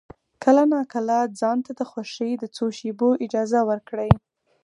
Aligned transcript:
کله 0.43 0.63
ناکله 0.73 1.19
ځان 1.39 1.57
ته 1.65 1.71
د 1.79 1.81
خوښۍ 1.91 2.31
د 2.37 2.43
څو 2.55 2.65
شېبو 2.77 3.09
اجازه 3.25 3.59
ورکړه. 3.69 4.09